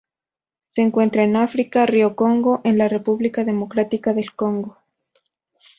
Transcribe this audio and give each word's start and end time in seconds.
Se 0.71 0.81
encuentran 0.81 1.29
en 1.29 1.35
África: 1.35 1.85
río 1.85 2.15
Congo 2.15 2.61
en 2.63 2.79
la 2.79 2.87
República 2.87 3.43
Democrática 3.43 4.13
del 4.13 4.33
Congo. 4.33 4.79